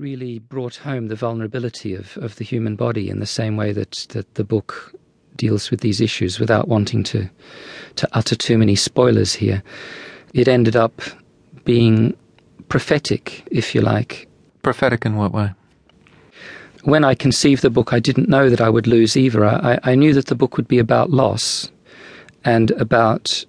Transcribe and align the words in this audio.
really 0.00 0.38
brought 0.38 0.76
home 0.76 1.08
the 1.08 1.14
vulnerability 1.14 1.94
of, 1.94 2.16
of 2.16 2.36
the 2.36 2.44
human 2.44 2.74
body 2.74 3.10
in 3.10 3.20
the 3.20 3.26
same 3.26 3.56
way 3.56 3.72
that, 3.72 4.06
that 4.10 4.34
the 4.34 4.44
book 4.44 4.94
deals 5.36 5.70
with 5.70 5.80
these 5.80 6.00
issues 6.00 6.40
without 6.40 6.68
wanting 6.68 7.04
to, 7.04 7.28
to 7.96 8.08
utter 8.12 8.34
too 8.34 8.56
many 8.56 8.74
spoilers 8.74 9.34
here. 9.34 9.62
It 10.32 10.48
ended 10.48 10.74
up 10.74 11.02
being 11.64 12.16
prophetic, 12.68 13.46
if 13.50 13.74
you 13.74 13.82
like. 13.82 14.26
Prophetic 14.62 15.04
in 15.04 15.16
what 15.16 15.32
way? 15.32 15.52
When 16.84 17.04
I 17.04 17.14
conceived 17.14 17.62
the 17.62 17.70
book, 17.70 17.92
I 17.92 18.00
didn't 18.00 18.28
know 18.28 18.48
that 18.48 18.60
I 18.60 18.70
would 18.70 18.86
lose 18.86 19.16
either. 19.16 19.44
I, 19.44 19.78
I 19.82 19.94
knew 19.94 20.14
that 20.14 20.26
the 20.26 20.34
book 20.34 20.56
would 20.56 20.68
be 20.68 20.78
about 20.78 21.10
loss 21.10 21.70
and 22.44 22.70
about 22.72 23.44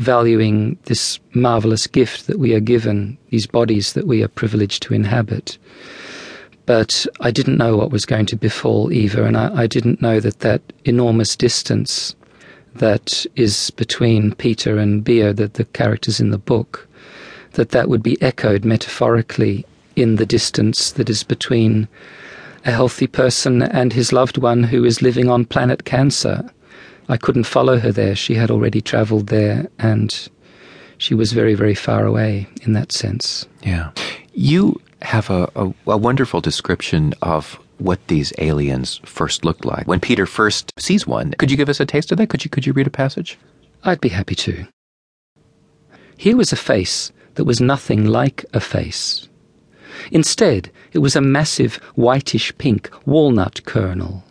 valuing 0.00 0.78
this 0.84 1.20
marvelous 1.34 1.86
gift 1.86 2.26
that 2.26 2.38
we 2.38 2.54
are 2.54 2.60
given, 2.60 3.18
these 3.28 3.46
bodies 3.46 3.92
that 3.92 4.06
we 4.06 4.22
are 4.22 4.28
privileged 4.28 4.82
to 4.82 4.94
inhabit. 4.94 5.58
But 6.64 7.06
I 7.20 7.30
didn't 7.30 7.58
know 7.58 7.76
what 7.76 7.90
was 7.90 8.06
going 8.06 8.24
to 8.26 8.36
befall 8.36 8.90
Eva, 8.92 9.24
and 9.24 9.36
I, 9.36 9.62
I 9.62 9.66
didn't 9.66 10.00
know 10.00 10.18
that 10.18 10.40
that 10.40 10.62
enormous 10.86 11.36
distance 11.36 12.14
that 12.74 13.26
is 13.36 13.70
between 13.72 14.34
Peter 14.34 14.78
and 14.78 15.04
Bea, 15.04 15.32
the, 15.32 15.48
the 15.48 15.66
characters 15.66 16.18
in 16.18 16.30
the 16.30 16.38
book, 16.38 16.88
that 17.52 17.70
that 17.70 17.90
would 17.90 18.02
be 18.02 18.20
echoed 18.22 18.64
metaphorically 18.64 19.66
in 19.96 20.16
the 20.16 20.24
distance 20.24 20.92
that 20.92 21.10
is 21.10 21.22
between 21.22 21.88
a 22.64 22.70
healthy 22.70 23.06
person 23.06 23.60
and 23.60 23.92
his 23.92 24.14
loved 24.14 24.38
one 24.38 24.62
who 24.62 24.82
is 24.84 25.02
living 25.02 25.28
on 25.28 25.44
planet 25.44 25.84
cancer. 25.84 26.50
I 27.10 27.16
couldn't 27.16 27.44
follow 27.44 27.78
her 27.80 27.90
there. 27.90 28.14
She 28.14 28.34
had 28.34 28.52
already 28.52 28.80
travelled 28.80 29.26
there, 29.26 29.68
and 29.80 30.28
she 30.96 31.12
was 31.12 31.32
very, 31.32 31.54
very 31.54 31.74
far 31.74 32.06
away 32.06 32.46
in 32.62 32.72
that 32.74 32.92
sense. 32.92 33.48
Yeah. 33.64 33.90
You 34.32 34.80
have 35.02 35.28
a, 35.28 35.50
a, 35.56 35.74
a 35.88 35.96
wonderful 35.96 36.40
description 36.40 37.14
of 37.20 37.58
what 37.78 38.06
these 38.06 38.32
aliens 38.38 39.00
first 39.04 39.44
looked 39.44 39.64
like. 39.64 39.88
When 39.88 39.98
Peter 39.98 40.24
first 40.24 40.72
sees 40.78 41.04
one, 41.04 41.32
could 41.32 41.50
you 41.50 41.56
give 41.56 41.68
us 41.68 41.80
a 41.80 41.86
taste 41.86 42.12
of 42.12 42.18
that? 42.18 42.28
Could 42.28 42.44
you 42.44 42.50
could 42.50 42.64
you 42.64 42.72
read 42.72 42.86
a 42.86 42.90
passage? 42.90 43.38
I'd 43.82 44.00
be 44.00 44.10
happy 44.10 44.36
to. 44.36 44.66
Here 46.16 46.36
was 46.36 46.52
a 46.52 46.56
face 46.56 47.10
that 47.34 47.44
was 47.44 47.60
nothing 47.60 48.04
like 48.04 48.44
a 48.52 48.60
face. 48.60 49.28
Instead, 50.12 50.70
it 50.92 50.98
was 50.98 51.16
a 51.16 51.20
massive 51.20 51.76
whitish 51.96 52.56
pink 52.58 52.88
walnut 53.04 53.64
kernel. 53.64 54.22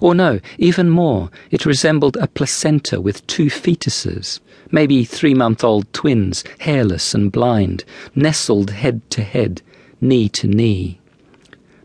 Or 0.00 0.14
no, 0.14 0.40
even 0.58 0.88
more, 0.88 1.30
it 1.50 1.66
resembled 1.66 2.16
a 2.16 2.26
placenta 2.26 3.00
with 3.00 3.26
two 3.26 3.46
fetuses, 3.46 4.40
maybe 4.70 5.04
three 5.04 5.34
month 5.34 5.62
old 5.62 5.92
twins, 5.92 6.42
hairless 6.60 7.14
and 7.14 7.30
blind, 7.30 7.84
nestled 8.14 8.70
head 8.70 9.02
to 9.10 9.22
head, 9.22 9.60
knee 10.00 10.28
to 10.30 10.46
knee. 10.46 11.00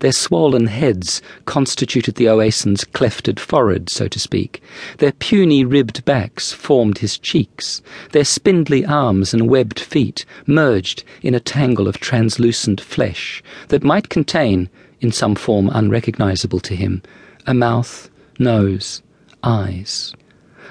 Their 0.00 0.12
swollen 0.12 0.66
heads 0.66 1.22
constituted 1.46 2.16
the 2.16 2.28
Oasan's 2.28 2.84
clefted 2.84 3.40
forehead, 3.40 3.88
so 3.88 4.08
to 4.08 4.18
speak. 4.18 4.62
Their 4.98 5.12
puny 5.12 5.64
ribbed 5.64 6.04
backs 6.04 6.52
formed 6.52 6.98
his 6.98 7.16
cheeks. 7.16 7.80
Their 8.12 8.26
spindly 8.26 8.84
arms 8.84 9.32
and 9.32 9.48
webbed 9.48 9.80
feet 9.80 10.26
merged 10.46 11.02
in 11.22 11.34
a 11.34 11.40
tangle 11.40 11.88
of 11.88 11.98
translucent 11.98 12.78
flesh 12.78 13.42
that 13.68 13.84
might 13.84 14.10
contain, 14.10 14.68
in 15.00 15.12
some 15.12 15.34
form 15.34 15.70
unrecognizable 15.72 16.60
to 16.60 16.76
him, 16.76 17.02
a 17.46 17.54
mouth, 17.54 18.10
nose, 18.38 19.02
eyes. 19.42 20.14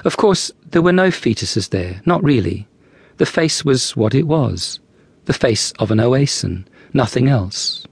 Of 0.03 0.17
course, 0.17 0.51
there 0.71 0.81
were 0.81 0.91
no 0.91 1.09
fetuses 1.09 1.69
there, 1.69 2.01
not 2.05 2.23
really. 2.23 2.67
The 3.17 3.25
face 3.25 3.63
was 3.63 3.95
what 3.95 4.13
it 4.13 4.27
was 4.27 4.79
the 5.25 5.33
face 5.33 5.71
of 5.79 5.91
an 5.91 5.99
Oasan, 5.99 6.67
nothing 6.93 7.27
else. 7.27 7.85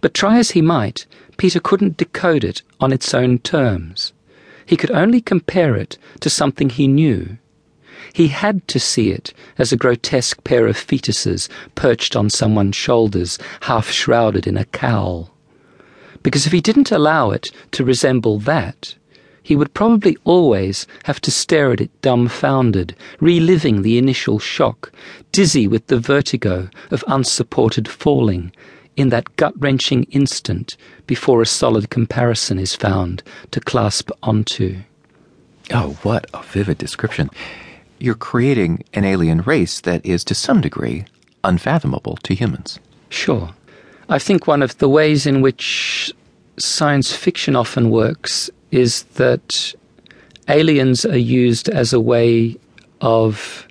But 0.00 0.14
try 0.14 0.38
as 0.38 0.52
he 0.52 0.62
might, 0.62 1.06
Peter 1.36 1.60
couldn't 1.60 1.98
decode 1.98 2.44
it 2.44 2.62
on 2.80 2.92
its 2.92 3.12
own 3.12 3.38
terms. 3.38 4.12
He 4.64 4.76
could 4.76 4.90
only 4.90 5.20
compare 5.20 5.76
it 5.76 5.98
to 6.20 6.30
something 6.30 6.70
he 6.70 6.88
knew. 6.88 7.36
He 8.12 8.28
had 8.28 8.66
to 8.68 8.80
see 8.80 9.10
it 9.10 9.34
as 9.58 9.72
a 9.72 9.76
grotesque 9.76 10.42
pair 10.44 10.66
of 10.66 10.76
fetuses 10.76 11.48
perched 11.74 12.16
on 12.16 12.30
someone's 12.30 12.76
shoulders, 12.76 13.38
half 13.60 13.90
shrouded 13.90 14.46
in 14.46 14.56
a 14.56 14.64
cowl. 14.64 15.35
Because 16.26 16.44
if 16.44 16.50
he 16.50 16.60
didn't 16.60 16.90
allow 16.90 17.30
it 17.30 17.52
to 17.70 17.84
resemble 17.84 18.40
that, 18.40 18.96
he 19.44 19.54
would 19.54 19.74
probably 19.74 20.16
always 20.24 20.84
have 21.04 21.20
to 21.20 21.30
stare 21.30 21.70
at 21.70 21.80
it 21.80 22.02
dumbfounded, 22.02 22.96
reliving 23.20 23.82
the 23.82 23.96
initial 23.96 24.40
shock, 24.40 24.90
dizzy 25.30 25.68
with 25.68 25.86
the 25.86 26.00
vertigo 26.00 26.68
of 26.90 27.04
unsupported 27.06 27.86
falling, 27.86 28.50
in 28.96 29.10
that 29.10 29.36
gut 29.36 29.54
wrenching 29.56 30.02
instant 30.10 30.76
before 31.06 31.42
a 31.42 31.46
solid 31.46 31.90
comparison 31.90 32.58
is 32.58 32.74
found 32.74 33.22
to 33.52 33.60
clasp 33.60 34.10
onto. 34.24 34.78
Oh, 35.70 35.96
what 36.02 36.26
a 36.34 36.42
vivid 36.42 36.78
description. 36.78 37.30
You're 38.00 38.16
creating 38.16 38.82
an 38.94 39.04
alien 39.04 39.42
race 39.42 39.80
that 39.82 40.04
is, 40.04 40.24
to 40.24 40.34
some 40.34 40.60
degree, 40.60 41.04
unfathomable 41.44 42.16
to 42.24 42.34
humans. 42.34 42.80
Sure. 43.10 43.54
I 44.08 44.20
think 44.20 44.46
one 44.46 44.62
of 44.62 44.78
the 44.78 44.88
ways 44.88 45.26
in 45.26 45.40
which 45.40 46.12
science 46.58 47.14
fiction 47.14 47.56
often 47.56 47.90
works 47.90 48.48
is 48.70 49.02
that 49.14 49.74
aliens 50.48 51.04
are 51.04 51.18
used 51.18 51.68
as 51.68 51.92
a 51.92 52.00
way 52.00 52.56
of 53.00 53.66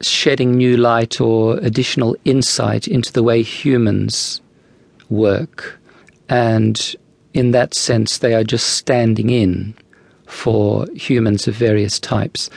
shedding 0.00 0.52
new 0.52 0.76
light 0.76 1.20
or 1.20 1.56
additional 1.58 2.16
insight 2.24 2.86
into 2.86 3.12
the 3.12 3.22
way 3.22 3.42
humans 3.42 4.40
work. 5.08 5.80
And 6.28 6.96
in 7.34 7.50
that 7.50 7.74
sense, 7.74 8.18
they 8.18 8.34
are 8.34 8.44
just 8.44 8.74
standing 8.74 9.30
in 9.30 9.74
for 10.26 10.86
humans 10.94 11.48
of 11.48 11.54
various 11.54 11.98
types. 11.98 12.48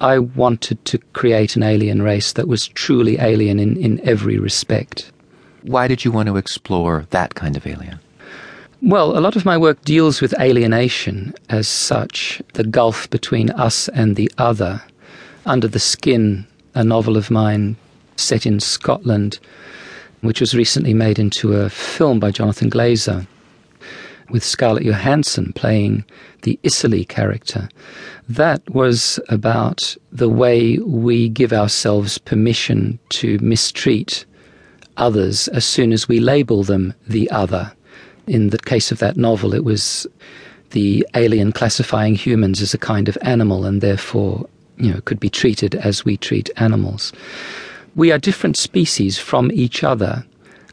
I 0.00 0.18
wanted 0.18 0.82
to 0.86 0.98
create 1.12 1.54
an 1.56 1.62
alien 1.62 2.02
race 2.02 2.32
that 2.32 2.48
was 2.48 2.68
truly 2.68 3.18
alien 3.18 3.58
in, 3.58 3.76
in 3.76 4.00
every 4.08 4.38
respect. 4.38 5.12
Why 5.64 5.88
did 5.88 6.04
you 6.04 6.12
want 6.12 6.26
to 6.26 6.36
explore 6.36 7.06
that 7.08 7.34
kind 7.36 7.56
of 7.56 7.66
alien? 7.66 7.98
Well, 8.82 9.16
a 9.16 9.20
lot 9.20 9.34
of 9.34 9.46
my 9.46 9.56
work 9.56 9.82
deals 9.82 10.20
with 10.20 10.38
alienation 10.38 11.32
as 11.48 11.66
such, 11.66 12.42
the 12.52 12.64
gulf 12.64 13.08
between 13.08 13.48
us 13.48 13.88
and 13.88 14.14
the 14.14 14.30
other, 14.36 14.82
under 15.46 15.66
the 15.66 15.78
skin 15.80 16.46
a 16.74 16.84
novel 16.84 17.16
of 17.16 17.30
mine 17.30 17.76
set 18.16 18.44
in 18.44 18.60
Scotland, 18.60 19.38
which 20.20 20.38
was 20.38 20.54
recently 20.54 20.92
made 20.92 21.18
into 21.18 21.54
a 21.54 21.70
film 21.70 22.20
by 22.20 22.30
Jonathan 22.30 22.70
Glazer, 22.70 23.26
with 24.28 24.44
Scarlett 24.44 24.84
Johansson 24.84 25.54
playing 25.54 26.04
the 26.42 26.60
Isserley 26.62 27.08
character. 27.08 27.70
That 28.28 28.68
was 28.68 29.18
about 29.30 29.96
the 30.12 30.28
way 30.28 30.76
we 30.76 31.30
give 31.30 31.54
ourselves 31.54 32.18
permission 32.18 32.98
to 33.14 33.38
mistreat 33.38 34.26
others 34.96 35.48
as 35.48 35.64
soon 35.64 35.92
as 35.92 36.08
we 36.08 36.20
label 36.20 36.62
them 36.62 36.94
the 37.06 37.30
other. 37.30 37.72
In 38.26 38.50
the 38.50 38.58
case 38.58 38.90
of 38.90 38.98
that 38.98 39.16
novel, 39.16 39.54
it 39.54 39.64
was 39.64 40.06
the 40.70 41.06
alien 41.14 41.52
classifying 41.52 42.14
humans 42.14 42.60
as 42.60 42.74
a 42.74 42.78
kind 42.78 43.08
of 43.08 43.18
animal 43.22 43.64
and 43.64 43.80
therefore 43.80 44.48
you 44.76 44.92
know, 44.92 45.00
could 45.02 45.20
be 45.20 45.30
treated 45.30 45.74
as 45.76 46.04
we 46.04 46.16
treat 46.16 46.50
animals. 46.56 47.12
We 47.94 48.10
are 48.10 48.18
different 48.18 48.56
species 48.56 49.18
from 49.18 49.52
each 49.52 49.84
other. 49.84 50.24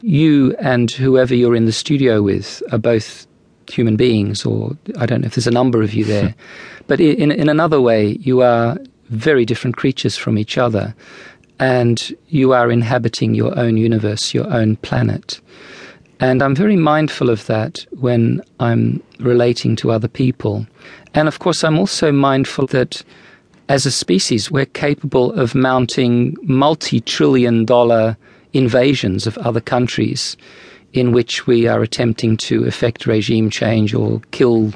You 0.02 0.56
and 0.58 0.90
whoever 0.90 1.34
you're 1.34 1.54
in 1.54 1.66
the 1.66 1.72
studio 1.72 2.22
with 2.22 2.62
are 2.72 2.78
both 2.78 3.26
human 3.70 3.96
beings, 3.96 4.44
or 4.44 4.76
I 4.98 5.06
don't 5.06 5.20
know 5.20 5.26
if 5.26 5.36
there's 5.36 5.46
a 5.46 5.52
number 5.52 5.82
of 5.82 5.94
you 5.94 6.04
there. 6.04 6.34
but 6.88 7.00
in, 7.00 7.30
in 7.30 7.48
another 7.48 7.80
way, 7.80 8.16
you 8.20 8.42
are 8.42 8.76
very 9.10 9.44
different 9.44 9.76
creatures 9.76 10.16
from 10.16 10.36
each 10.38 10.58
other. 10.58 10.94
And 11.62 12.12
you 12.26 12.52
are 12.52 12.72
inhabiting 12.72 13.34
your 13.34 13.56
own 13.56 13.76
universe, 13.76 14.34
your 14.34 14.52
own 14.52 14.74
planet. 14.76 15.40
And 16.18 16.42
I'm 16.42 16.56
very 16.56 16.74
mindful 16.74 17.30
of 17.30 17.46
that 17.46 17.86
when 17.92 18.42
I'm 18.58 19.00
relating 19.20 19.76
to 19.76 19.92
other 19.92 20.08
people. 20.08 20.66
And 21.14 21.28
of 21.28 21.38
course, 21.38 21.62
I'm 21.62 21.78
also 21.78 22.10
mindful 22.10 22.66
that 22.68 23.04
as 23.68 23.86
a 23.86 23.92
species, 23.92 24.50
we're 24.50 24.66
capable 24.66 25.32
of 25.34 25.54
mounting 25.54 26.36
multi 26.42 27.00
trillion 27.00 27.64
dollar 27.64 28.16
invasions 28.52 29.28
of 29.28 29.38
other 29.38 29.60
countries 29.60 30.36
in 30.92 31.12
which 31.12 31.46
we 31.46 31.68
are 31.68 31.80
attempting 31.80 32.36
to 32.38 32.64
effect 32.64 33.06
regime 33.06 33.50
change 33.50 33.94
or 33.94 34.20
kill 34.32 34.72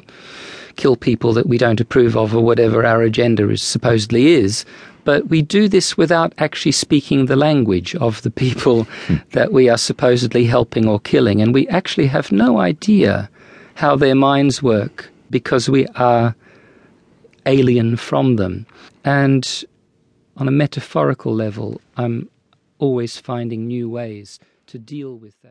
kill 0.77 0.95
people 0.95 1.33
that 1.33 1.47
we 1.47 1.57
don't 1.57 1.81
approve 1.81 2.15
of 2.15 2.33
or 2.33 2.43
whatever 2.43 2.85
our 2.85 3.01
agenda 3.01 3.49
is 3.49 3.61
supposedly 3.61 4.27
is 4.27 4.65
but 5.03 5.27
we 5.29 5.41
do 5.41 5.69
this 5.69 5.95
without 5.95 6.33
actually 6.37 6.71
speaking 6.71 7.25
the 7.25 7.35
language 7.35 7.95
of 7.95 8.21
the 8.23 8.31
people 8.31 8.83
hmm. 9.07 9.15
that 9.31 9.53
we 9.53 9.69
are 9.69 9.77
supposedly 9.77 10.45
helping 10.45 10.87
or 10.87 10.99
killing 10.99 11.41
and 11.41 11.53
we 11.53 11.67
actually 11.67 12.07
have 12.07 12.31
no 12.31 12.59
idea 12.59 13.29
how 13.75 13.95
their 13.95 14.15
minds 14.15 14.63
work 14.63 15.09
because 15.29 15.69
we 15.69 15.85
are 15.95 16.35
alien 17.45 17.95
from 17.95 18.35
them. 18.35 18.65
And 19.05 19.65
on 20.35 20.47
a 20.47 20.51
metaphorical 20.51 21.33
level, 21.33 21.79
I'm 21.95 22.29
always 22.79 23.17
finding 23.17 23.67
new 23.67 23.89
ways 23.89 24.39
to 24.67 24.79
deal 24.79 25.15
with 25.15 25.33
that. 25.33 25.45